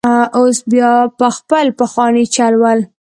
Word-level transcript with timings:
اوس 0.39 0.57
بیا 0.71 0.93
په 1.19 1.27
خپل 1.37 1.65
پخواني 1.79 2.25
چل 2.35 2.53
ول. 2.61 2.79